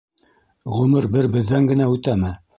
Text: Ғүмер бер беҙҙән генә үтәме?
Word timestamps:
Ғүмер 0.77 1.09
бер 1.17 1.29
беҙҙән 1.37 1.71
генә 1.75 1.93
үтәме? 1.95 2.35